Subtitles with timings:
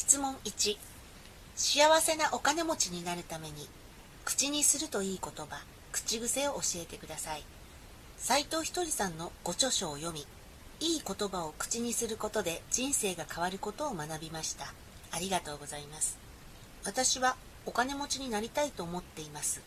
[0.00, 0.78] 質問1
[1.56, 3.68] 幸せなお金持ちになるために
[4.24, 7.44] 口にするといい言葉口癖を教えてください。
[8.16, 10.26] 斉藤ひとりさんのご著書を読み
[10.80, 14.72] いい言葉を口にすることで人生が変わることを学びました。
[15.10, 16.16] ありがとうございます。
[16.86, 17.36] 私は
[17.66, 19.60] お金持ちになりたいと思っています。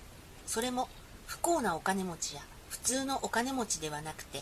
[0.47, 0.89] それも
[1.27, 4.41] 不幸なお金持ちや普通のお金持ちではなくて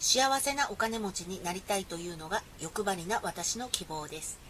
[0.00, 4.49] 幸せなお金持ちになりたいというのが欲張りな私の希望です。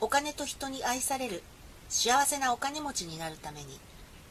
[0.00, 1.42] お金と人に愛される。
[1.88, 3.66] 幸せなお金持ちになるために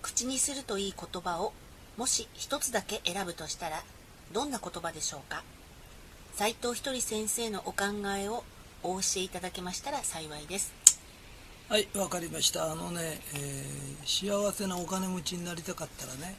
[0.01, 1.51] 口にするといい言葉を
[1.97, 3.83] もし一つだけ選ぶとしたら
[4.31, 5.43] どんな言葉でしょうか？
[6.35, 8.45] 斉藤ひとり先生のお考えを
[8.81, 10.73] お教えいただけましたら幸いです。
[11.67, 12.71] はいわかりました。
[12.71, 16.35] あのね、えー幸せなお金持ちになりたかったらね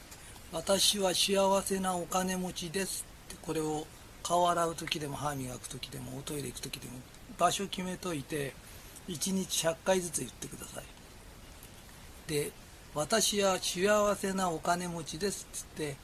[0.51, 3.85] 私は幸せなお金持ちですってこれを
[4.23, 6.93] 顔洗う時でも歯磨く時でもおトイレ行く時でも
[7.37, 8.53] 場所決めといて
[9.07, 10.83] 1日100回ずつ言ってください。
[12.27, 12.51] で
[12.93, 15.95] 私は幸せなお金持ちですっつって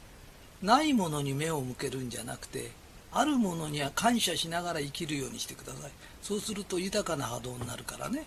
[0.62, 2.72] ないものに目を向けるんじゃなくて
[3.12, 5.92] あるものには感謝しながら生きるようにしてください。
[6.22, 8.26] そうすると豊かな波動になるからね。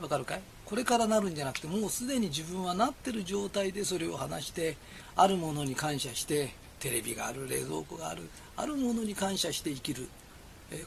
[0.00, 0.40] わかるかい？
[0.64, 4.76] これからなるんじゃなくてもうすでに自分はなってる状態でそれを話して
[5.16, 8.22] あるものに感謝してテレビがある冷蔵庫がある
[8.56, 10.08] あるものに感謝して生きる。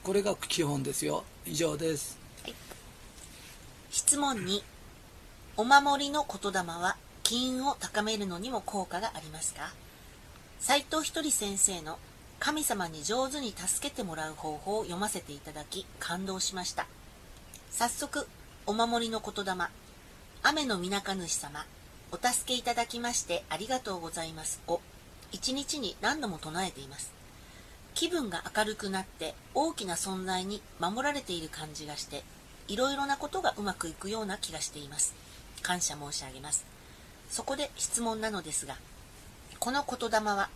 [0.03, 1.23] これが基本ですよ。
[1.45, 2.17] 以上です。
[3.97, 4.61] 質問2
[5.55, 9.71] お守りの言霊は金運を高めるのにも効果がありますか？
[10.59, 11.97] 斉藤ひとり先生の
[12.37, 16.87] 神様に上手に助けてもらう方法を読ませていただき感動しました。
[17.71, 18.27] 早速
[18.65, 19.53] お守りの言霊。
[20.43, 21.65] 雨の皆か主様
[22.11, 24.59] お助けいただきましてありがとうございます。
[24.67, 24.81] を
[25.31, 27.13] 一日に何度も唱えています。
[27.93, 32.25] 気分が明るくなって大きな存在に守られている感じがして
[32.67, 35.13] いろいろなことがうまくいくような気がしています。
[35.61, 36.65] 感謝申し上げます。
[37.29, 38.77] そこで質問なのですが
[39.59, 40.49] この言霊は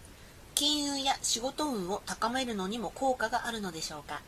[0.54, 4.22] 金運や仕事運を高めるのにも効果があるのでしょうか？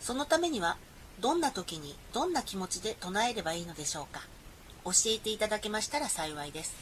[0.00, 0.76] そのためには
[1.20, 4.22] どんな時にどんな気持ちで唱えればいいのでしょうか？
[4.84, 6.74] 教えていただけましたら幸いです。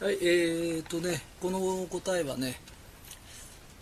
[0.00, 2.60] はいえー、とねこの答えはね、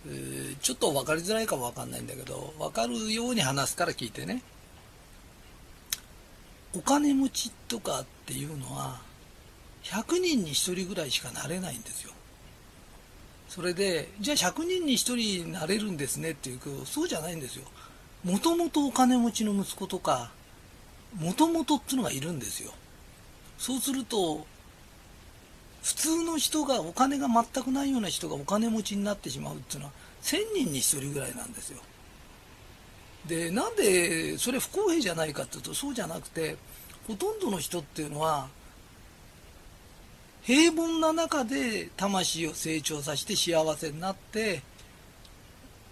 [0.07, 4.43] えーちょっと分かりづらいかも分かんないんだけど分かるように話すから聞いてね。
[6.75, 9.01] お金持ちとかっていうのは
[9.83, 12.11] 100人に1人ぐらいしかなれないんですよ。
[13.49, 15.15] それでじゃあ100人に1人
[15.45, 17.65] になれるんですねっていうとそうじゃないんですよ。
[18.23, 20.31] もともとお金持ちの息子とか
[21.19, 22.71] もともとっていうのがいるんですよ。
[23.57, 24.45] そうすると
[25.83, 29.91] 普通の人がお金が全くないような人がお金持ちになってしまうっていうのは
[30.23, 31.81] 1000人に1人ぐらいなんですよ。
[33.27, 36.57] でなんでそれ不公平じゃないかっていうとそうじゃなくて
[37.07, 38.47] ほとんどの人っていうのは
[40.43, 44.63] 平凡な中で魂を成長させて幸せになって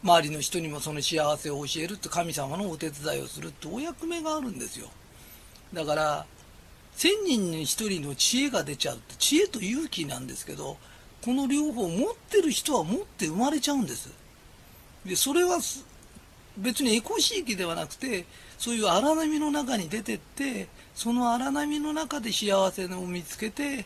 [0.04, 4.88] 周りの人にもその幸せを教えるって神様のお手伝いをするってお役目があるんですよ。
[5.74, 6.26] だから
[6.98, 10.78] 1000人に1人の知恵が出ちゃうって知恵と勇気なんですけど
[11.24, 14.10] この両方持ってる人は持って生まれちゃうんです。
[15.06, 15.86] でそれはす
[16.58, 18.26] 別にエコシーキではなくて
[18.58, 23.86] そういう荒波の中に出てってその荒波の中で幸せを見つけて、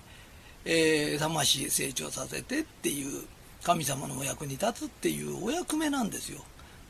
[0.66, 3.24] えー魂成長させてっていう
[3.64, 6.40] 神様のお役に立つっていうお役目なんですよ。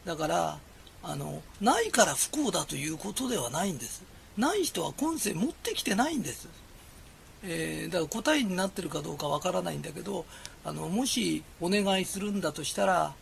[0.06, 0.60] だから
[1.04, 4.04] あのないから不幸だということではないんです。
[4.38, 6.48] ない人は今世持ってきてないんです。
[7.44, 10.26] えーだから答えになってるかどうかわからないんだけど
[10.64, 13.14] あのもしお願いするんだとしたら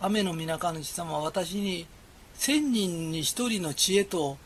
[0.00, 1.86] 雨の皆か主様は私に
[2.34, 4.36] 千人に一人の知恵と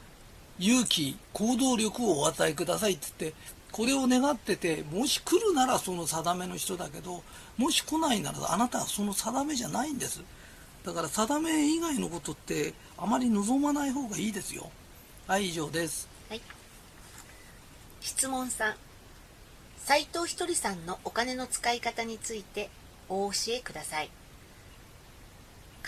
[0.59, 3.39] 勇気行動力をお与えくださいって言って
[3.73, 7.23] これを願っててもし来るならその定めの人だけど
[7.57, 10.23] もし来ないならあなたはその定めじゃないんです
[10.85, 14.71] だから定め以外のことってあまり望まない方がいいですよ
[15.27, 16.43] はい以上ですはい。
[18.01, 18.75] 質問3。
[19.79, 22.69] 斉藤ひとりさんのお金の使い方について
[23.09, 24.11] お教えください。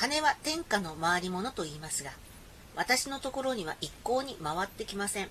[0.01, 2.13] 金は天下の回り物と言いますが、
[2.75, 5.29] 私のところには一向に回ってきません。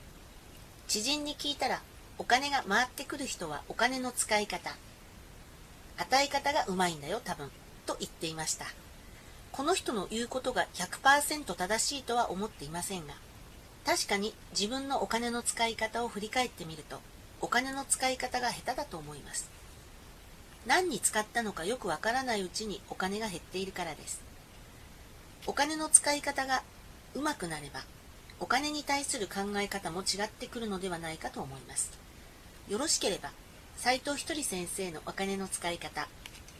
[0.87, 1.81] 知人に聞いたら、
[2.19, 4.75] お金が回ってくる人はお金の使い方、
[5.97, 7.49] 与え方がうまいんだよ、多分、
[7.87, 8.67] と言っていました。
[9.53, 13.15] この人の言うことが100%正しいとは思っていませんが、
[13.87, 16.99] 確かに自分のお金の使い方を振り返ってみると、
[17.41, 19.49] お金の使い方が下手だと思います。
[20.67, 24.28] 何に使ったのかよくわからないうちにお金が減っているからです。
[25.45, 26.63] お金の使い方が
[27.15, 27.81] うまくなれば、
[28.39, 31.91] お金に対する考え方も違ってくるのではないかと思います。
[32.69, 33.31] よろしければ、
[33.77, 36.07] 斉藤ひとり先生のお金の使い方、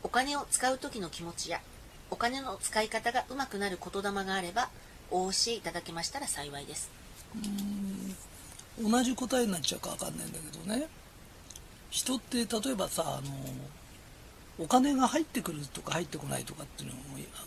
[0.03, 1.61] お金を使う時の気持ちや、
[2.09, 4.69] お金の使い方がうまくなる言霊があれば、
[5.11, 6.89] お教えいただけましたら幸いです。
[8.81, 10.87] 同じ答えになっちゃうか分かんないんだけどね
[11.89, 13.33] 人って例えばさあの
[14.57, 16.91] お金が入ってくるとか入ってこないとかっていう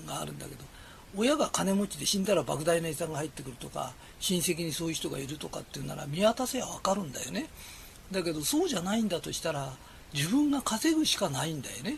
[0.07, 0.65] のがあるんだけど
[1.17, 7.49] 親が金持ちで死んだら莫大な遺産が入ってくるとか親戚にそういう人がいるとかっていうなら見渡せば分かるんだよね。
[8.11, 9.73] だけどそうじゃないんだとしたら
[10.15, 11.97] 自分が稼ぐしかないんだよね。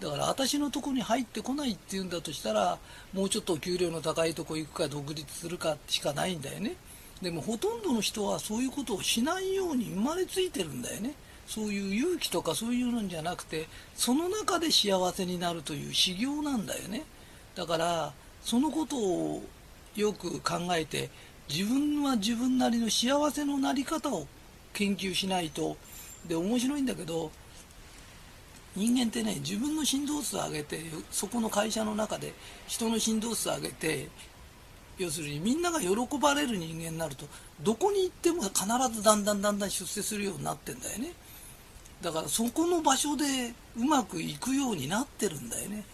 [0.00, 2.78] だから私のとこに入ってこないっていうんだとしたら
[3.12, 6.74] もうちょっと給料の高いとこ行くか独立するかしかないんだよね。
[7.22, 11.14] でもほとんどの人はそういうことをしないように生まれついてるんだよね。
[11.46, 17.04] そういう勇気とかそういうのじゃなくてその中で幸せになるという修行なんだよね。
[17.54, 18.12] だから
[18.44, 19.42] そのことを
[19.96, 21.10] よく考えて
[21.48, 24.26] 自分は自分なりの幸せのなり方を
[24.72, 25.76] 研究しないと。
[26.26, 27.30] で面白いんだけど
[28.74, 30.80] 人間ってね自分の振動数を上げて
[31.10, 32.32] そこの会社の中で
[32.66, 34.08] 人の振動数を上げて
[34.96, 37.26] 要するにみんなが喜ばれる人間になると
[37.62, 38.64] どこに行っても必
[38.94, 41.12] ずだんだんだんだん出世するようになってんだよね。
[42.00, 43.24] だからそこの場所で
[43.76, 45.84] うまくいくようになってるんだよね。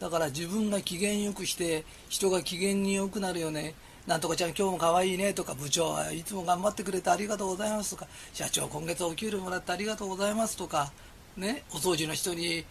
[0.00, 3.74] だから自分が機嫌よくして人が機嫌によくなるよね。
[4.06, 8.06] なんとかちゃん今日も可愛いねとか部長はいつも頑張ってくれてありがとうございますとか。
[8.32, 10.92] 社長今月お給料もらってありがとうございますとか。
[11.36, 12.64] ねお掃除の人に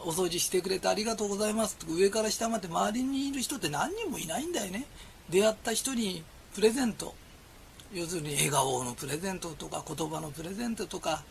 [0.00, 1.92] お掃除してくれてありがとうございますとか。
[1.94, 4.84] 上から下まで周りにいる人って何人もいないんだよね。
[5.30, 6.22] 出会った人に
[6.54, 7.14] プレゼント。
[7.92, 11.22] 要するに笑顔のプレゼントとか言葉のプレゼントとか。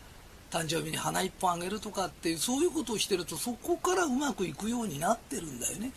[0.54, 5.90] 誕生日に花一本あげるとかってそういうことをしてるとそこからうまくいくようになってるんだよね。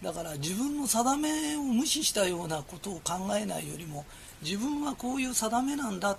[0.00, 4.04] だから自分の定めを無視したようなことを考えないよりも
[4.42, 6.16] 自分はこういう定めなんだ。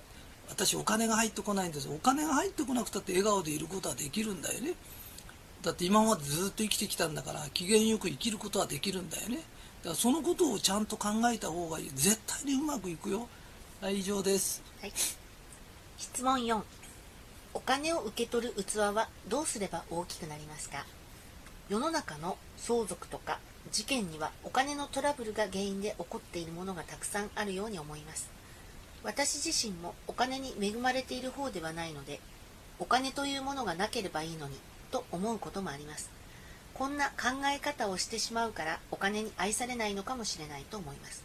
[0.50, 1.88] 私お金が入ってこないんです。
[1.90, 4.74] お金が入ってこなくたって笑顔でいることはできるんだよね。
[5.64, 9.38] だって今までずっと生きてきたんだから機嫌よく生きることはできるんだよね。
[9.38, 9.46] だか
[9.92, 11.92] らそのことをちゃんと考えた方がいい。
[11.96, 13.30] 絶対にうまくいくよ。
[13.80, 14.94] はい以上です、はい、
[16.00, 16.64] 質問4
[17.58, 20.86] お金を受け取る器はどうすれば大きくなりますか？
[21.70, 23.40] 世の中の相続とか
[23.72, 28.30] 事件にはお金のトラブルが原因で起こっているものがたくさんあるように思います。
[29.04, 32.20] 私自身もお金に恵まれている方ではないので
[32.78, 34.56] お金というものがなければいいのに
[34.92, 36.12] と思うこともあります。
[36.76, 41.24] こんな考え方をしてしまうからお金に愛されないのかもしれないと思います。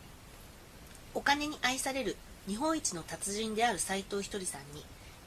[1.12, 2.16] お金に愛される
[2.48, 4.82] 日本一の達人である斎藤ひとりさんに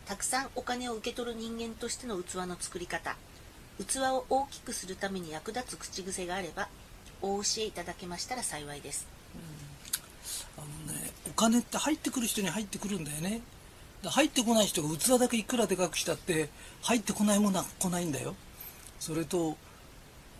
[0.06, 3.16] たくさんお金を受け取る人間としての器の作り方。
[3.84, 6.69] 器を大きくするために役立つ口癖があれば
[7.22, 9.06] お教えいただけましたら幸いです、
[10.57, 13.41] うん、あのねお金って入ってくる人に入ってくるんだよね。
[14.03, 16.50] 入ってこない人が器だけいくらでかくしたって
[16.84, 18.36] 入ってこないものは来ないんだよ。
[19.00, 19.58] それと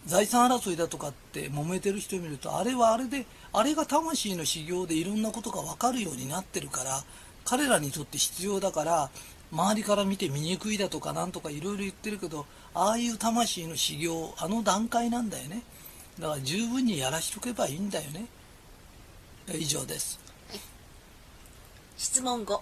[0.06, 7.04] 財産争いだとかって揉めてる人見るとあれはあれであれが魂の修行でいろんなことが分かるようになってるから
[7.44, 9.10] 彼らにとって必要だから
[9.52, 15.64] 周りから見て醜いだとかなんとかいろいろ言ってるけどああいう魂の修行あの段階なんだよね。
[16.20, 18.25] だから十分にやらしとけばいいんだよね。
[19.54, 20.60] 以上です、はい、
[21.98, 22.60] 質問5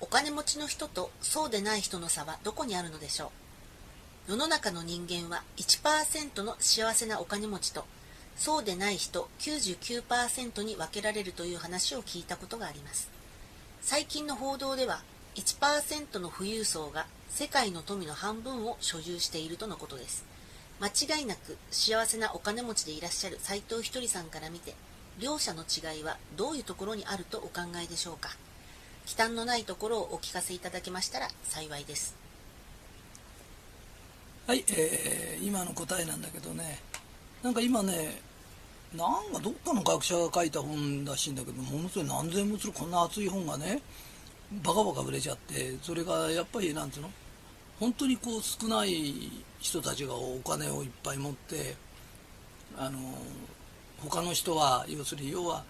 [0.00, 3.30] お金持ちの人とそうでない人の差はどこにあるのでしょ
[4.26, 4.32] う？
[4.32, 7.84] 世の中の人間は1%の幸せなお金持ちと
[8.36, 13.08] そうでない人99%に分けられるという話を聞いたことがあります。
[13.80, 15.02] 最近の報道では
[15.34, 20.24] 1%の富裕層が世界の富の半分を所有しているとのことです。
[20.80, 24.74] 間違いなく幸せなお金持ちでいらっしゃる斉藤ひとりさんから見て
[25.20, 28.30] 両者の違いはどういうところにあるとお考えでしょうか。
[29.06, 32.14] 忌憚のないところをお聞かせいただけましたら幸いです。
[34.46, 36.80] はい、えー、今の答えなんだけどね。
[37.42, 38.20] なんか今ね
[38.94, 43.80] なんかどっかの学者が書いた本らしいんだけどものすごい何千もするこんな厚い本がね
[44.62, 47.10] バカバカ売れちゃってそれがやっぱりなんつうの？
[47.80, 51.74] 本当にこう少ない人たちがお金をいっぱい持って
[52.76, 52.98] あの
[53.98, 55.64] 他の人は要するに要は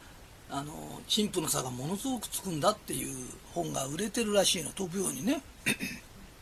[0.50, 3.14] あの貧富の差がものすごくつくんだっていう
[3.54, 4.70] 本が売れてるらしいの。
[4.70, 5.42] 飛ぶようにね。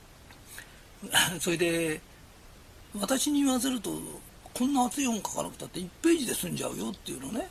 [1.40, 2.00] それで
[2.98, 3.92] 私に言わせると
[4.52, 7.48] こんな熱い本書かなくたって1ページで済んじゃうよっていうのね。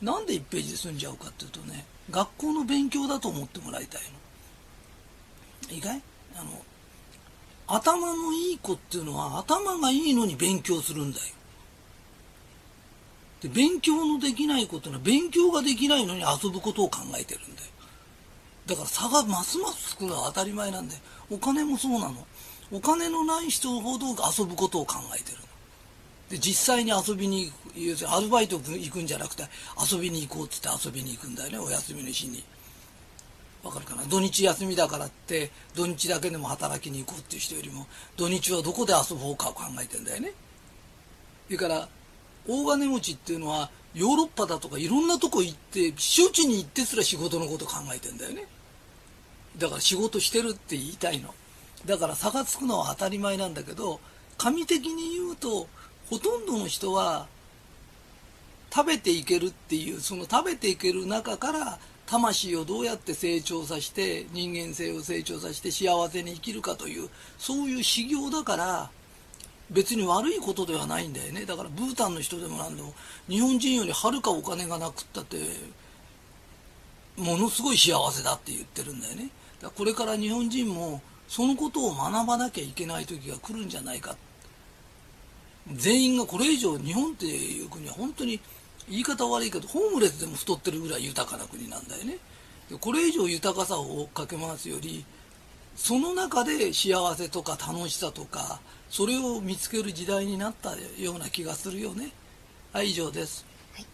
[0.00, 4.02] なんで1ページで済んじゃうかっていうとね学校の勉強だと思ってもらいたい
[5.68, 5.74] の。
[5.74, 6.02] いいかい
[6.36, 6.50] あの
[7.66, 11.24] 頭のいい子っていうのは頭がいいのに勉強するんだよ。
[13.42, 17.68] で勉強のできない子っていうのは勉強ができないのに遊ぶことを考えてるんだよ。
[18.66, 20.96] だから差がますますつくのは当たり前なんで
[21.30, 22.26] お金もそうなの。
[22.72, 25.44] お金のない人ほど遊ぶことを考えてるの。
[26.30, 29.44] で実際に遊びに行くアルバイト行くんじゃなくて
[29.90, 32.42] 遊びに行こうっつって遊びに行くんだよねお休みの日に。
[33.62, 34.04] わかるかな？
[34.04, 40.32] 土日休みだからって土日だけでも働きに行こうっていう人よりも土日はどこで遊ぼうかを考えてんだよね。
[41.46, 41.88] それから
[42.46, 48.44] 大金持ちっていうのはヨーロッパだとかいろんなとこ行って避暑地に行ってすら仕事のこと考えてんだよね。
[49.58, 51.34] だから仕事してるって言いたいの。
[51.86, 54.00] だから差がつくのは当たり前なんだけど
[54.38, 55.66] 神的に言うと
[56.08, 57.26] ほとんどの人は
[58.72, 67.08] 食べていけるっていうその食べていける中から魂をどうやって成長させて人間性を成長させて幸せに生きるかという
[67.38, 68.90] そういう修行だから
[69.70, 71.44] 別に悪いことではないんだよね。
[71.44, 72.94] だからブータンの人でもなんでも
[73.28, 75.38] 日本人よりはるかお金がなくったって
[77.16, 79.30] ものすごい幸せだって言ってるんだよね。
[79.60, 84.16] だからこれから日本人もそのことを学ばなきゃいけない時が来るんじゃないか
[85.72, 88.40] 全員がこれ以上日本っていう国は本当に
[88.88, 92.18] 言い方悪いけどホームレスでも太ってるぐらい豊かな国なんだよね。
[92.70, 95.04] でこれ以上豊かさを追っかけ回すより
[95.76, 102.10] その中で幸せとか楽しさとかそれを見つける時代になったような気がするよね。
[102.72, 103.86] はい以上です、はい、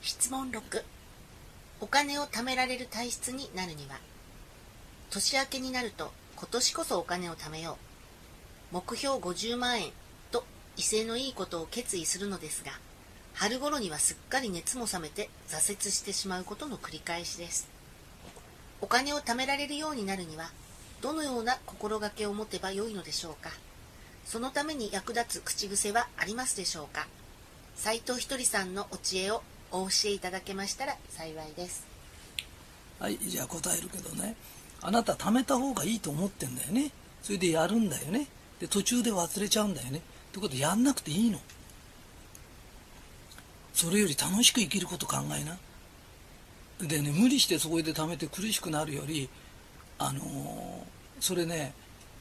[0.00, 0.60] 質問6
[1.80, 3.98] お金を貯められる体質になるには。
[5.10, 7.89] 年明けになると今年こそお金を貯めよう。
[8.72, 9.90] 目標50万円
[10.30, 10.44] と
[10.76, 12.72] 威勢のいいことを決意するのですが
[13.34, 17.68] 春頃にはすっかり熱も冷めて挫折してしまうことの繰り返しです。
[18.82, 20.50] お金を貯められるようになるには
[21.00, 23.50] どのような心がけを持てばよいのでしょうか。
[24.26, 27.06] そのために役立つ口癖はありますでしょうか。
[27.76, 31.86] 斉藤ひとりさんのお知恵をお教えいただけましたら幸いです。
[32.98, 34.36] はいじゃあ答えるけどね。
[34.82, 36.90] あなた貯めた方がいいと思ってんだよね。
[37.22, 38.26] それでやるんだよね。
[38.60, 39.98] で途中で忘れちゃうんだよね。
[39.98, 40.00] っ
[40.32, 41.40] てことやんなくていいの。
[43.72, 45.58] それより楽しく生きること考えな。
[46.86, 49.28] でね無理してそこで貯めて苦しくなるより
[49.98, 50.22] あのー、
[51.20, 51.74] それね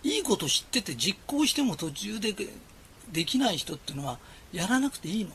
[0.03, 2.33] いいこと知ってて実行しても途中で
[3.11, 4.19] できない人っていうのは
[4.51, 5.31] やらなくていいの。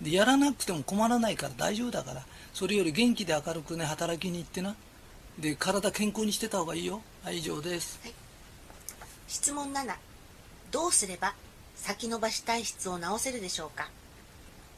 [0.00, 2.24] でやらなくても困らないから大丈夫だから。
[2.52, 4.74] それより元気で明るくね働きに行ってな。
[5.38, 7.00] で体健康にしてた方がいいよ。
[7.22, 8.14] はい以上です、はい、
[9.32, 9.96] 質問7
[10.72, 11.32] どうすれば
[11.74, 13.88] 先延ばし体質を治せるでしょうか？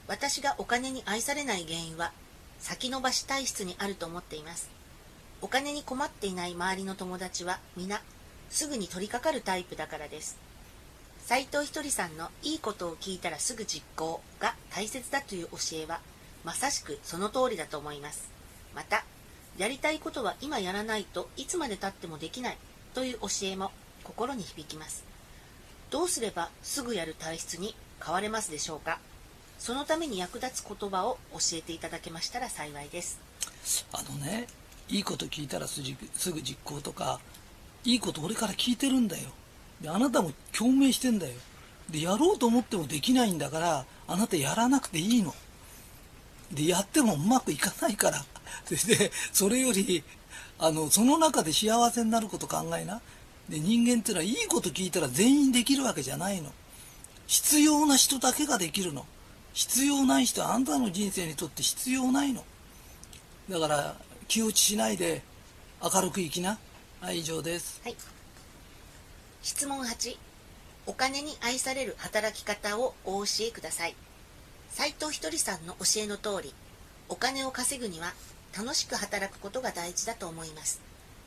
[0.07, 2.13] 私がお金に愛されない原因は
[2.61, 4.71] 先延ばし体質にあると思っています。
[5.43, 8.01] お金に困っていない周りの友達は皆
[8.49, 10.39] すぐに取り掛かるタイプだからです。
[11.27, 15.99] 斉藤ひとりさんのいいことを聞いたらすぐ実行が大切だという教えは
[16.45, 18.31] まさしくその通りだと思います。
[18.73, 19.05] また
[19.59, 22.59] やりたいことは今やらないといつまでたってもできない
[22.95, 23.73] という教えも
[24.05, 25.03] 心に響きます。
[25.91, 28.99] どうすればすぐやる体質に変われますでしょうか？
[29.59, 33.19] そのために役立つ言葉を教えていただけましたら幸いです。
[33.93, 34.47] あのね
[34.89, 37.21] いいこと聞いたらすぐ実行とか
[37.85, 39.31] いいこと俺から聞いてるんだよ。
[39.81, 41.33] であなたも共鳴してんだよ。
[41.89, 45.35] でやろうと思ってもできないんだからあなたやらなくていいの。
[46.53, 48.25] でやってもうまくいかないから。
[48.69, 50.03] でそれより
[50.59, 53.01] あのその中で幸せになること考えな。
[53.49, 56.51] で人間っていうのはいいこと聞いたら全員できるわけじゃないの。
[57.27, 59.07] 必要な人だけができるの。
[59.53, 62.45] 必要ない人はあんたの人生にとって必要ないの。
[63.49, 63.97] だから
[64.29, 65.23] 気落ちしないで
[65.83, 66.59] 明るく生きな。
[67.01, 67.97] はい以上です、はい、
[69.43, 70.17] 質問8
[70.87, 73.95] お金に愛される働き方をお教えください。
[74.71, 76.55] 斉藤ひとりさんの教えの通り
[77.11, 78.15] お金を稼ぐには
[78.57, 80.81] 楽しく働くことが大事だと思います。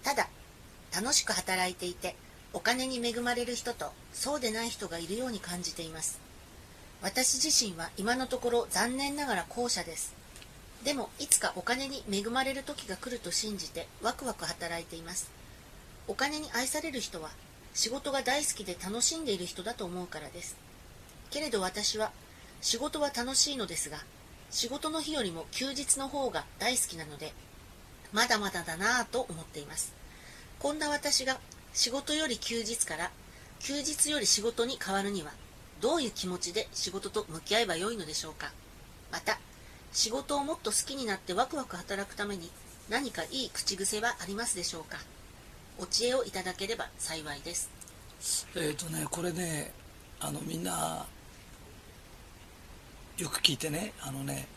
[0.03, 0.27] ただ
[0.97, 2.15] 楽しく働いていて
[2.53, 6.19] お金に恵まれる人とそうでない人がいるように感じています。
[7.03, 10.15] 私自身は今のところ残念ながら後者です。
[10.83, 15.29] でもいつかお金に恵まれる時が来ると信じてワクワク働いています。
[16.07, 17.29] お金に愛される人は
[17.75, 20.57] 仕事が大好きで楽しんでいる人だと思うからです。
[21.29, 22.11] けれど私は
[22.61, 23.99] 仕事は楽しいのですが
[24.49, 27.33] 仕事の日よりも休日の方が大好きなので
[28.13, 29.96] まだまだだなぁと思っています。
[30.59, 31.37] こんな私が
[31.73, 33.11] 仕事より休日から
[33.59, 35.31] 休日より仕事に変わるには
[35.81, 38.51] どういう気持ちで仕事と向き合えばよいのでしょうか。
[39.11, 39.39] また
[39.93, 42.49] 仕事をもっと好きになってワクワク働くために
[42.89, 44.97] 何かいい口癖はありますでしょうか。
[45.79, 47.69] お知恵をいただければ幸いです。
[48.55, 49.71] えっ、ー、とねこれね
[50.19, 51.05] あのみんな
[53.17, 54.47] よく聞いてねあのね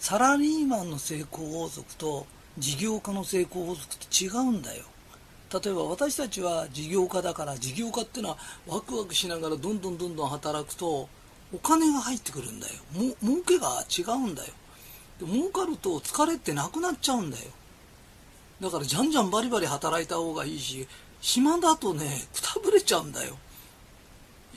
[0.00, 2.26] サラリーマンの成功法則と
[2.58, 4.84] 事業家の成功法則って違うんだよ。
[5.52, 11.08] 例えば私たちは事業家だから事業家っていうのはワクワクしながらどんどんどんどん働くと
[11.52, 12.74] お金が入ってくるんだよ。
[12.92, 14.52] も儲けが違うんだよ。
[15.20, 17.44] で儲かると疲れってなくなっちゃうんだよ。
[18.60, 20.86] だからじゃんじゃんバリバリ働いた方がいいし
[21.20, 23.36] 暇だとねくたぶれちゃうんだよ。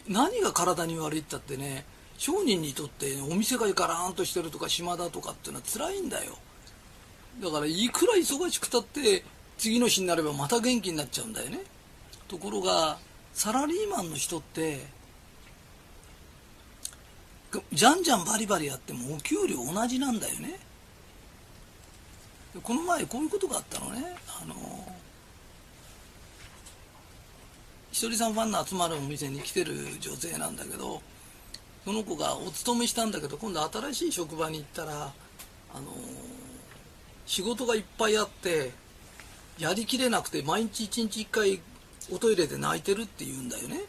[0.08, 1.86] 何が体に悪いったってね
[2.18, 6.38] 商人にとって、お店がガラーンとしてるとか暇だとかっていうのは辛いんだよ。
[7.42, 9.24] だからいくら忙しくたって
[9.58, 11.60] 次の日になればまた元気になっちゃうんだよね。
[12.28, 12.98] ところが
[13.34, 14.86] サラリーマンの人って
[17.72, 20.60] じゃんじゃんバリバリやってもお給料同じなんだよね。
[22.64, 24.16] この前こういうことがあったのね。
[24.42, 24.56] あの
[27.92, 31.02] ひとりさんファンの集まるお店に来てる女性なんだけど
[31.86, 35.14] その子がお勤めしたんだけど今度新しい職場に行ったら
[35.74, 35.88] あの
[37.26, 38.72] 仕事がいっぱいあって
[39.58, 41.62] やりきれなくて毎日一日一回
[42.12, 43.82] おトイレで泣いてるって言うんだよね。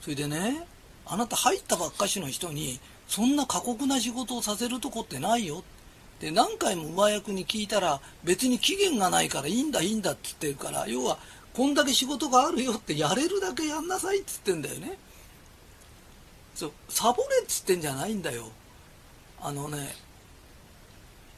[0.00, 0.66] それでね
[1.06, 5.64] あなた入ったばっかしの人にそんな過酷な仕事をさせるとこってないよ。
[6.20, 11.18] で何回も上役に聞いたら別に期限がないからいいんだいいんだって言ってるから要は
[11.52, 14.98] こんだけ仕事があるよってやれるだけやんなさいって言ってんだよね。
[16.54, 18.50] そうサボれっつってんじゃないんだよ。
[19.40, 19.94] あのね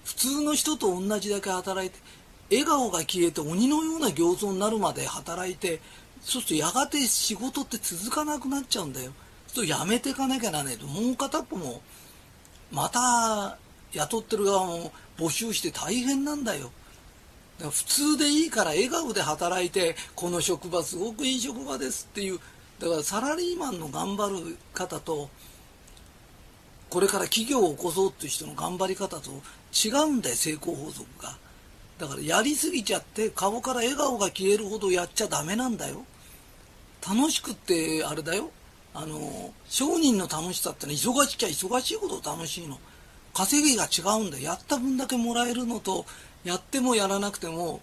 [0.08, 1.98] 普通の人と同じだけ働いて
[2.50, 5.80] 笑顔が消えて鬼のような形相になるまで働いて
[6.22, 9.12] そうするとやがて仕事って続かなくなっちゃうんだよ。
[9.48, 10.86] そうやめていかなきゃならないと。
[10.86, 11.82] もう片っぽも
[12.72, 13.58] また
[13.92, 16.70] 雇ってる側も募集して大変なんだよ。
[17.58, 22.40] だから普通でいいから笑顔で働いてこの職場すごくいい職場ですっていう。
[22.78, 25.28] だからサラリーマンの頑張る方と
[26.88, 29.30] これから企業を起こそうっていう人の頑張り方と
[29.72, 31.36] 違うんだよ成功法則が。
[31.98, 36.04] だからやりすぎちゃって顔から笑顔が消えるほどやっちゃダメなんだよ。
[37.06, 38.50] 楽しくってあれだよ。
[38.94, 42.78] あの商人の楽しさってのは忙しきゃ忙しいほど楽しいの。
[43.34, 46.06] 稼ぎが違うんだやった分だけもらえるのと
[46.44, 47.80] やってもやらなくても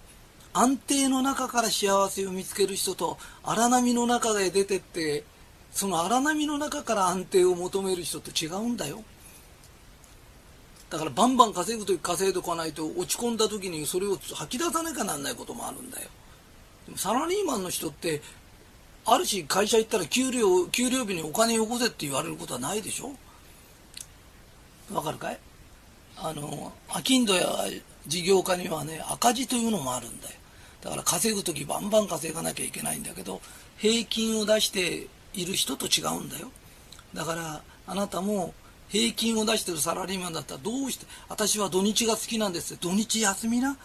[0.52, 5.24] 安定の中から幸せを見つける人と荒波の中で出てって
[5.70, 9.02] その荒波の中から安定を求める人と違うんだよ。
[10.88, 16.08] だからバンバン稼ぐ時稼いでおかないと落ち込んだ時にそれを吐き出さなきゃなんないこともあるんだよ。
[16.86, 18.22] でもサラリーマンの人って
[19.04, 23.12] あるし会社行ったら給料給料日にお金よこせって言われることはないでしょ？
[24.94, 25.38] わかるかい？
[26.18, 27.42] あの商人や
[28.06, 30.34] 事業家にはね赤字というのもあるんだよ。
[30.82, 33.40] だから稼ぐ時バンバン稼がなきゃいけないんだけど
[33.76, 36.52] 平均を出している人と違うんだよ。
[37.12, 38.54] だからあなたも
[38.88, 43.76] 平均を出してるサラリーマンだったらどうして私は土日が好きなんです土日休みな？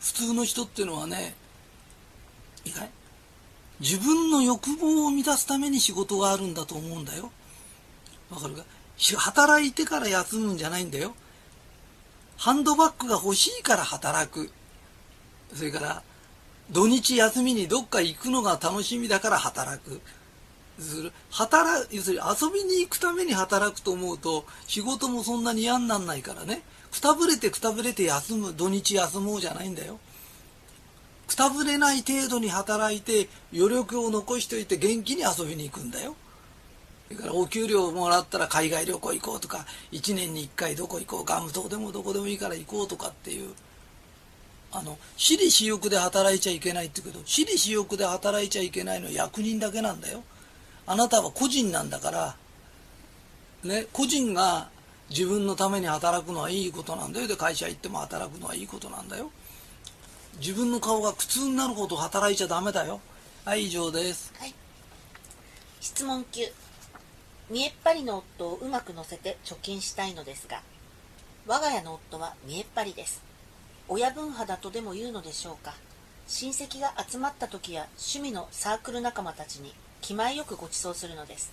[0.00, 1.34] 普通の人っていうのはね
[2.64, 2.90] いかい
[3.80, 7.32] 自分の欲望を満たすために仕事があるんだと思うんだよ。
[8.30, 8.64] わかるか？
[9.16, 11.14] 働いてから休むんじゃないんだよ。
[12.36, 14.50] ハンドバッグが欲しいから働く。
[15.54, 16.02] それから
[16.70, 20.00] 土日休みにどっか行くのが楽しみだから働く。
[20.82, 21.12] する。
[21.30, 26.62] 働要するに遊びに行くために働くと思うと仕事もそんなに嫌になんないからね。
[26.90, 29.98] くたぶれてくたぶれて休む土日休もうじゃないんだよ。
[31.26, 36.16] くたぶれない程度に働いて余力を残しておいて元気に遊びに行くんだよ。
[37.08, 43.52] それからお給料もらったら海外旅行行こうとか1年に1回どこ行こうガム島でもどこでもいいから行こうとかっていう
[44.72, 50.22] あの私利私欲で働いちゃいけないって言うけど私利私欲で働いちゃいけないのは役人だけなんだよ。
[50.86, 52.36] あなたは個人なんだから
[53.64, 54.68] ね個人が
[55.10, 57.26] 自分のために働くのはいいことなんだよ。
[57.26, 59.30] で会社行っても働くのはいいことなんだよ。
[60.38, 63.00] 自分の顔が苦痛になるほど働いちゃダメだよ。
[63.44, 64.54] はい以上です、はい、
[65.80, 66.52] 質問9
[67.50, 70.62] 見えっ張りの夫をうまく乗せて貯金したいのですが
[71.46, 73.22] 我が家の夫は見えっ張りです。
[73.88, 75.74] 親分派だとでも言うのでしょうか。
[76.28, 79.74] 親戚が集まった時や趣味のサークル仲間たちに
[80.10, 81.52] 気前よくご馳走するのです。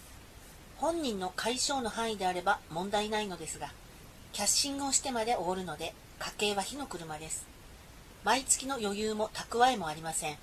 [0.78, 3.70] 本人の解消の範囲であれば問題ないのですが
[4.34, 7.46] キャッシングをしてまでおごるので家計は火の車です。
[8.24, 10.38] 毎月の余裕も蓄えもありません。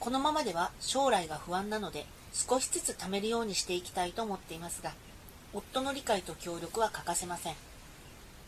[0.00, 4.92] このままでは将来が不安なので少しずつ貯めるようにしていきたいと思っていますが
[5.52, 7.54] 夫の理解と協力は欠かせません。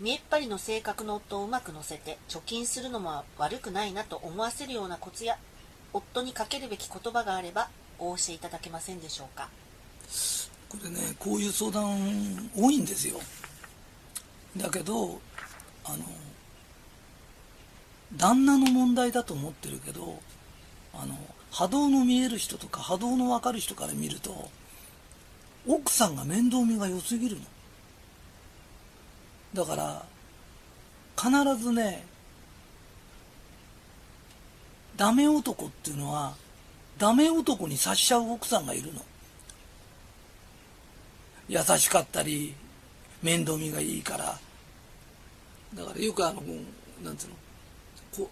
[0.01, 5.37] 見えっ張りの性格の夫をうまく乗せて貯金するのも悪くないなと思わせるようなコツや
[5.93, 9.49] 夫にかけるべき言葉があればお教えいただけませんでしょうか？
[10.69, 13.21] これねこういう相談多いんですよ。
[14.57, 15.21] だけど
[15.85, 16.05] あの
[18.17, 20.21] 旦那の問題だと思ってるけど
[20.95, 21.17] あの
[21.51, 24.51] 波動の見える人とか波動の分かる人から見ると
[25.67, 27.43] 奥さんが面倒見が良すぎるの。
[29.55, 30.05] だから
[31.17, 31.31] 必
[31.63, 32.05] ずね
[34.97, 36.35] ダメ男っていうのは
[36.99, 39.03] ダメ男に察しちゃう奥さんがいるの。
[41.49, 42.55] 優しかったり
[43.23, 44.39] 面倒見がいいから。
[45.75, 46.43] だからよくあの
[47.05, 47.35] なんつうの
[48.17, 48.31] こ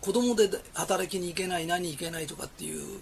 [0.00, 3.00] 子供で働きに行けない何行けないとかっていう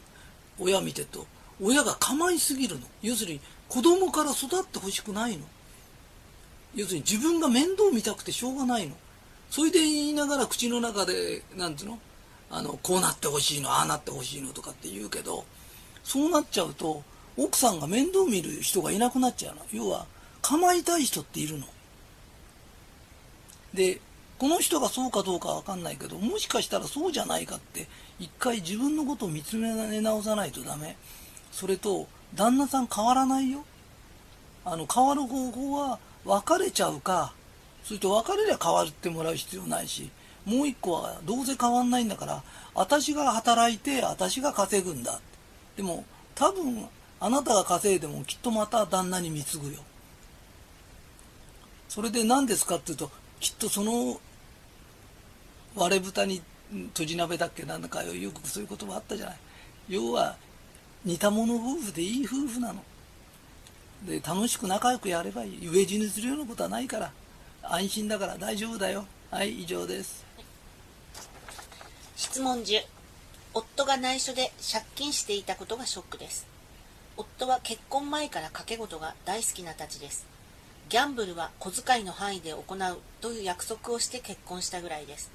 [0.59, 1.27] 親見てると
[1.63, 2.87] 親が構いすぎるの。
[3.03, 5.45] 要するに子供から育ってほしくないの。
[6.75, 8.97] 要するに自分が面倒見たくてしょうがないの。
[9.51, 11.99] それで言いながら口の中でなんつうの
[12.51, 15.45] あのこうなってほしいのああなってほしいのとかって言うけど
[16.05, 17.03] そうなっちゃうと
[17.37, 19.63] 奥さんが面倒見る人がいなくなっちゃうの。
[19.73, 20.07] 要は
[20.41, 21.67] 構いたい人っているの。
[23.73, 24.01] で
[24.39, 30.97] この人がそうかどうかわかんないけどもしかしたらそうじゃないかって一回自分のことを見つめ直さないとダメ。
[31.51, 33.65] それと旦那さん変わらないよ。
[34.65, 37.35] あの変わる方法は別れちゃうか
[37.85, 40.11] それと別れりゃ変わってもらう必要ないし
[40.45, 42.43] もう一個はどうせ変わんないんだから
[42.75, 45.21] 私が働いて私が稼ぐんだ。
[45.77, 46.05] でも
[46.35, 46.87] 多分
[47.21, 49.81] あなたが稼いでもきっとまた旦那に貢ぐよ。
[51.89, 54.21] それで何ですかっていうときっとその
[55.75, 56.43] 割れ蓋に
[56.93, 59.37] とじ鍋だっけなんだかよくそういう言葉あったじゃない。
[59.89, 60.37] 要は
[61.05, 62.83] 似た者夫婦でいい夫婦なの。
[64.07, 65.59] で楽しく仲良くやればいい。
[65.63, 67.13] 飢え死にするようなことはないから。
[67.63, 69.07] 安心だから大丈夫だよ。
[69.31, 70.24] はい以上です。
[72.25, 72.87] 質問10
[73.53, 76.47] 夫が内緒で借金していたことがショックです。
[77.19, 80.27] 夫は結婚前から賭け事が大好きなたちです。
[80.89, 85.31] ギャンブルは小遣いの範囲で行うという約束をして結婚したぐらいです。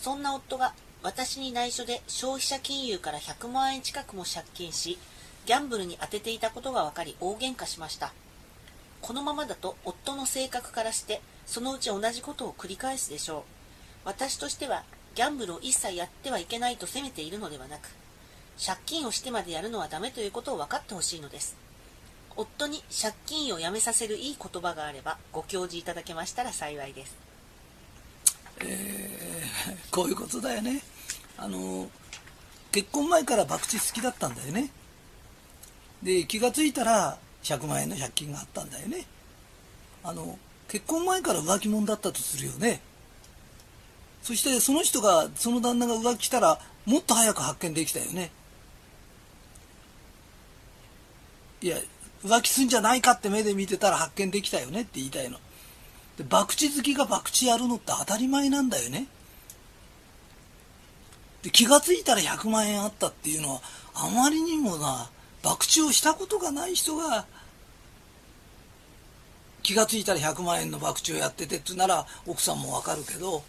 [0.00, 4.98] そんな夫が私に内緒で消費者金融から100万円近くも借金し
[5.46, 8.12] ギャンブルに充てていたことが分かり大喧嘩しました。
[9.02, 13.42] このままだと夫の性格からしてそのうち同じことを繰り返すでしょう。
[14.04, 17.88] 私としてはギャンブルを一切やってはいけないと責めているのではなく
[18.64, 21.56] 借金をしてまでやるのはダメということを分かってほしいのです。
[22.36, 27.16] 夫に借金をやめさせるいい言葉があればご教示いただけましたら幸いです。
[28.60, 30.82] えー、こういうことだよね。
[31.38, 31.88] あの
[32.70, 34.70] 結婚前から博打好きだったんだよね。
[36.02, 39.06] で気が付いたら100万円の借金があったんだよね。
[40.04, 42.80] あの結婚前から浮気者だったとするよね。
[44.22, 48.30] そしてその人がその旦那が浮気したらもっと早く発見できたよね。
[51.62, 51.76] いや
[52.24, 55.38] 浮気すんじゃないかって目で見てたら発見できたよねって言いたいの。
[56.16, 59.06] で博打好きが博打やるのって当たり前なんだよね。
[61.42, 63.62] で気が付いたら100万円あったっていうのは
[63.94, 65.10] あまりにもな
[65.42, 67.24] 博打をしたことがない人が
[69.62, 73.42] 気が付いたら100万円の博打をやっててってなら奥さんもわかるけど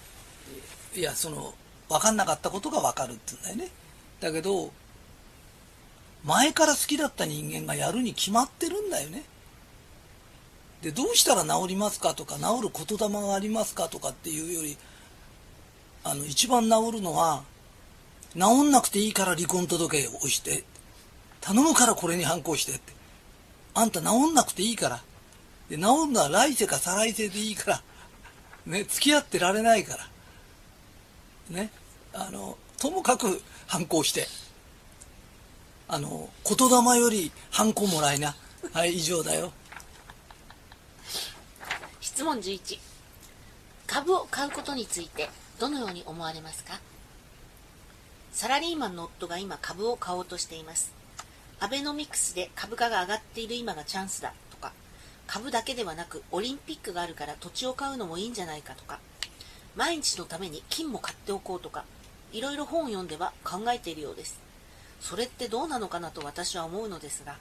[0.95, 1.53] いやその
[1.89, 3.73] 分かんなかったことが分かるって言うんだよね。
[4.19, 4.71] だけど
[6.23, 9.23] 前から好きだった人間がやるに決まってるんだよね。
[10.81, 14.77] でどうしたら治りますかとか治る言霊がありますかとかっていうより
[16.03, 17.43] あの一番治るのは
[18.33, 20.63] 治んなくていいから離婚届を押して
[21.41, 22.93] 頼むからこれに反抗してって。
[23.73, 25.01] あんた治んなくていいから。
[25.69, 27.81] で治るのは来世か再来世でいいから。
[28.65, 30.11] ね付き合ってられないから。
[31.51, 31.69] ね
[32.13, 34.27] あのともかく反抗して
[35.87, 38.35] あの言霊より反抗もらいな。
[38.73, 39.51] はい以上だよ。
[41.99, 42.79] 質問11
[43.87, 46.79] 株を買うことについてどのように思われますか？
[48.31, 50.93] サラリーマンの夫が今株を買おうとしています。
[51.59, 54.71] アベノミクスで株価が上がっている今がチャンスだとか
[55.27, 58.99] 株だけではなくオリンピックがあるから土地を買うのもいいんじゃないかとか
[59.75, 61.86] 毎日のために金も買っておこうとか
[62.34, 64.39] いろいろ本を読んでは考えているようです。
[64.99, 67.38] それってどうなのかなと私は思うのですが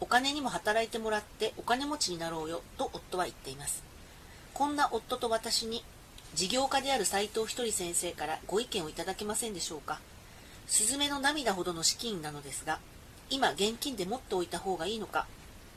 [0.00, 3.82] お金にも働いてもらってお金持ちになろうよと夫は言っています。
[4.54, 5.84] こんな夫と私に
[6.34, 10.00] 事業家である斉藤ひとり先生からご意見をいただけませんでしょうか。
[10.66, 12.78] スズメの涙ほどの資金なのですが
[13.30, 15.26] 今現金で持っておいた方がいいのか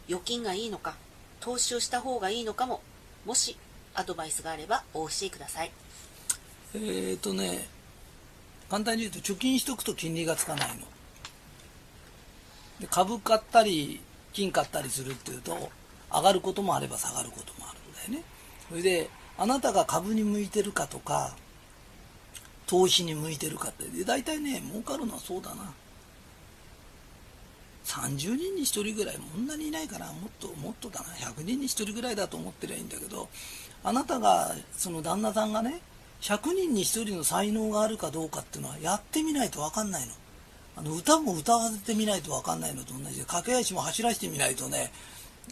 [0.07, 0.95] 預金がいいのか
[1.39, 2.81] 投資をした方がいいのかも
[3.25, 3.55] もし
[3.93, 5.71] アドバイスがあればお教えください。
[6.73, 7.67] えーとね
[8.69, 10.75] 簡単に言うと貯金しとくと金利がつかないの。
[12.79, 13.99] で株買ったり
[14.31, 15.69] 金買ったりするっていうと
[16.11, 18.25] 上がることもあれば下がることもあるんだよね。
[18.69, 21.35] それであなたが株に向いてるかとか
[22.65, 25.73] 投資に向いてるかってで大体ね儲かるのはそうだな。
[27.83, 31.07] 30人に1人ぐらいこんなにいないからもっともっとだな。
[31.07, 33.27] 100人に1人ぐらいだと思ってりゃいいんだけど
[33.83, 35.81] あなたがその旦那さんがね
[36.21, 40.13] 100人に1人の才能があるかどうかっていうのはやってみないと分かんないの。
[40.77, 44.91] あの歌も歌わせてみないと分かんないのと同じで駆け足も走らせてみないとね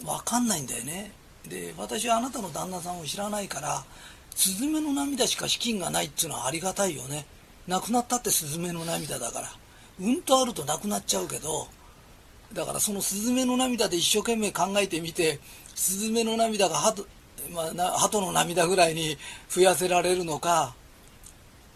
[0.06, 1.12] 分かんないんだよね。
[1.48, 3.84] で私はあなたの旦那さんを知らないから
[4.36, 7.26] スズメの涙しか資金がないっていうのはありがたいよね。
[7.68, 9.50] 亡くなったってスズメの涙だから。
[10.02, 11.68] うんとあるとなくなっちゃうけど
[12.54, 15.40] だからそのスズメの涙で一生懸命考えてみて
[15.76, 16.78] スズメの涙が,、
[17.54, 19.18] まあ、鳩の涙ぐらいに
[19.50, 20.76] 増やせられるのか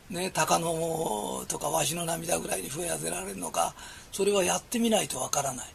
[0.09, 3.73] ね、鷹のとかわしの涙ぐらいに増やせられるのか
[4.11, 5.65] それはやってみないとわからない。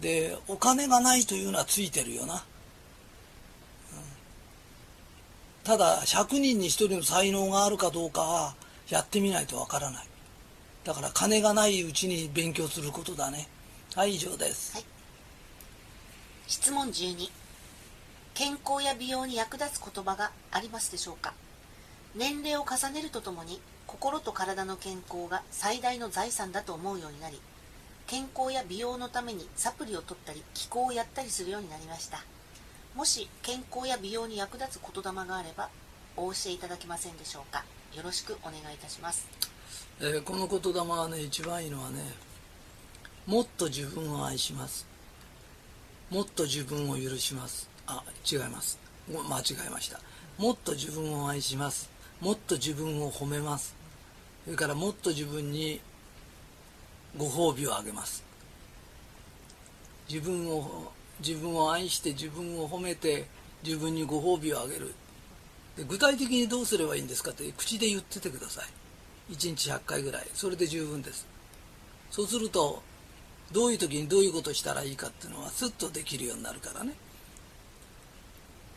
[0.00, 2.40] でお金がないというのはついてるよな、うん、
[5.62, 8.54] ただ100人に1人の才能があるかどうかは
[8.88, 10.06] やってみないとわからない。
[10.82, 13.46] だから金がないうちに勉強することだね。
[13.94, 14.84] はい以上です、はい、
[16.48, 17.30] 質問12
[18.34, 21.34] 健康や美容に役立つ言葉がありますでしょうか？
[22.16, 27.40] 年齢を重ねるとともに心と体の健康が最大の財産だと思うようになり
[28.08, 32.24] 健康や美容のためにサプリを取ったり気候をやったりするようになりました。
[32.96, 35.68] もし健康や美容に役立つ言霊があれば
[36.16, 37.64] お教えいただけませんでしょうか？
[37.94, 39.28] よろしくお願いいたします、
[40.00, 42.02] えー、この言霊はね一番いいのはね
[43.26, 44.86] もっと自分を愛します。
[46.10, 47.72] もっと自分を許します。
[47.86, 48.78] あ違います。
[49.08, 50.00] 間違えました。
[50.38, 51.90] もっと自分を愛します。
[52.20, 53.74] もっと自分を褒めます。
[54.44, 55.80] それからもっと自分に
[57.16, 58.24] ご褒美をあげます。
[60.08, 63.26] 自分を自分を愛して自分を褒めて
[63.62, 64.94] 自分にご褒美をあげる。
[65.76, 67.30] で具体的にどうすればいいんですか？
[67.30, 69.32] って口で言っててください。
[69.32, 70.26] 1日100回ぐらい。
[70.34, 71.26] それで十分です。
[72.10, 72.82] そうすると
[73.52, 76.94] どういう時にどういうことしたらいいかっていうのはスッとできるようになるからね。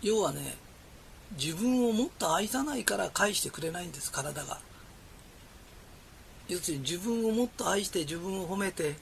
[0.01, 0.55] 要はね
[1.37, 4.59] 自分をもっと愛さないから返してくれないんです体が。
[6.47, 8.95] 要するに自分をもっと愛して自分を褒めて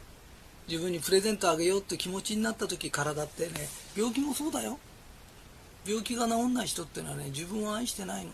[0.68, 3.52] 自分にプレゼントあげようって気持ちになった時体ってね
[3.96, 4.80] 病気もそうだよ。
[5.86, 8.32] 病気が治んない人ってのはね自分を愛してないの。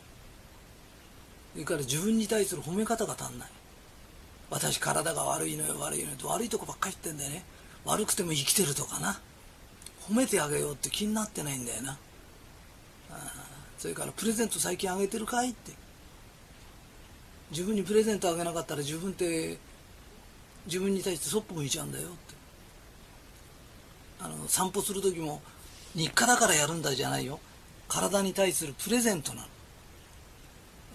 [1.54, 3.50] それから自分に対する褒め方が足んない。
[4.50, 7.44] 私体が悪いのよ悪いのよ悪いとこばっかり言ってんだよね。
[7.84, 9.20] 悪くても生きてるとかな。
[10.08, 11.98] 褒めてあげようって気になってないんだよな。
[13.78, 15.72] それからプレゼント最近あげてるかいって。
[17.52, 19.58] 自分にプレゼントあげなかったら自分って
[20.68, 22.18] 自分に対してそっぽ向いちゃうんだよって。
[24.22, 25.42] あの散歩する時も
[25.96, 27.40] 日課だからやるんだじゃないよ。
[27.90, 29.48] 体に対するプレゼントなの。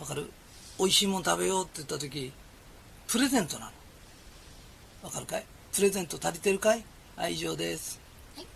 [0.00, 0.30] わかる？
[0.78, 2.32] 美味しいもん食べようって言った時
[3.08, 3.72] プレゼントなの。
[5.02, 5.44] わかるかい？
[5.74, 6.84] プレゼント足りてるかい？
[7.16, 8.00] はい以上です、
[8.36, 8.46] はい、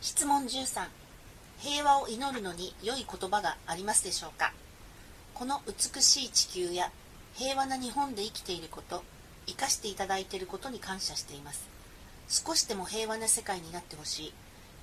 [0.00, 0.86] 質問13
[1.58, 4.52] 平和を祈るのに良い言葉がありますでしょうか？
[5.34, 6.90] この美しい地球や
[7.34, 9.02] 平和な日本で生きていること
[9.46, 11.66] 生かしていただいていることに感謝しています。
[12.28, 14.34] 少しでも平和な世界になってほしい。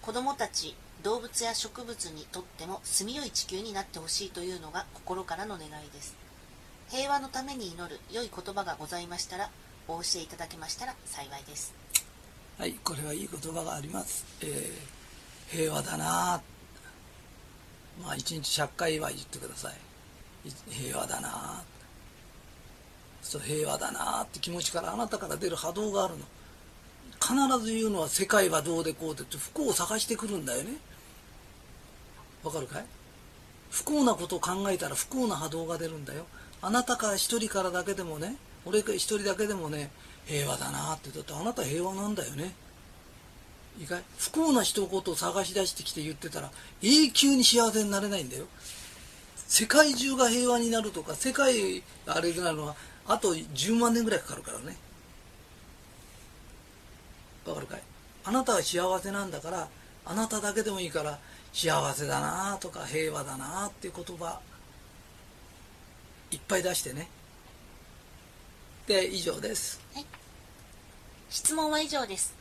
[0.02, 6.16] 子どもたち動物や植物にとっても住みよい地球になってほしいというのが心からの願いです。
[6.90, 9.50] 平和のために祈る良い言葉がございましたら
[9.88, 11.74] お教えいただけましたら幸いです。
[12.58, 16.42] はいこれはいい言葉があります、えー、平和だな
[18.04, 19.74] まあ一日100回は言ってください。
[20.70, 21.64] 平和だな。
[23.22, 24.22] そう平和だな。
[24.24, 26.26] って気持ちからあなたから出る波動があるの。
[27.20, 30.74] 必ず言うのは世界はどうでこうでって不幸を探してくるんだよね。
[32.44, 32.86] わかるかい？
[33.72, 36.26] 不幸なことを考えたら不幸な波動が出るんだよ。
[36.62, 39.90] あなたから一人からだけでもね俺一人だけでもね
[40.26, 42.54] 平和だなって言ったってあなた平和なんだよね。
[43.80, 48.46] いいかい不幸な人ごとを探し出してきて言ってたら永久に幸せになれないんだよ。
[49.48, 54.78] 世界中が平和になるとか世界あれになるのはあと10万年ぐらいかかるからね。
[57.46, 57.82] わかるかい？
[58.24, 59.68] あなたは幸せなんだから
[60.06, 61.20] あなただけでもいいから
[61.54, 64.40] 幸せだなとか平和だなっていう言葉
[66.32, 67.08] いっぱい出してね。
[68.88, 70.06] で以上です、はい、
[71.30, 72.34] 質問は以上です。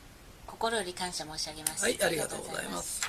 [0.55, 1.83] 心より感謝申し上げます。
[1.83, 3.01] はい、ありがとうございます。